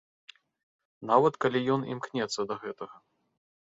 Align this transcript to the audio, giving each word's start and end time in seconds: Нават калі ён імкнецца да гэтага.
Нават 1.11 1.33
калі 1.45 1.59
ён 1.75 1.81
імкнецца 1.97 2.41
да 2.53 2.59
гэтага. 2.65 2.95